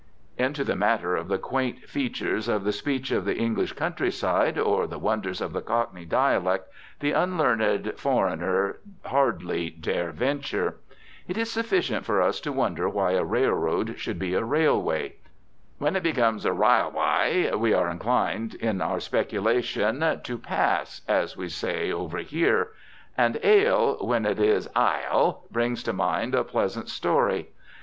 [0.35, 4.87] Into the matter of the quaint features of the speech of the English countryside, or
[4.87, 6.67] the wonders of the Cockney dialect,
[7.01, 10.77] the unlearned foreigner hardly dare venture.
[11.27, 15.17] It is sufficient for us to wonder why a railroad should be a railway.
[15.77, 21.47] When it becomes a "rilewie" we are inclined, in our speculation, "to pass," as we
[21.47, 22.71] say over here.
[23.15, 27.49] And ale, when it is "ile," brings to mind a pleasant story.